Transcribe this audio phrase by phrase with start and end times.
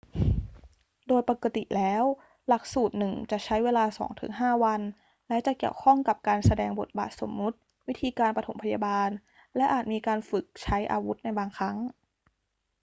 [1.07, 2.03] โดยปกติแล้ว
[2.47, 3.85] หลักสูตรหนึ่งจะใช้เวลา
[4.25, 4.81] 2-5 วัน
[5.27, 9.09] และจะเกี่ยวข้องกับการแสดงบทบาทสมมุติ วิธีการปฐมพยาบาล
[9.55, 11.75] และอาจมีการฝึกใช้อาวุธในบางครั้ง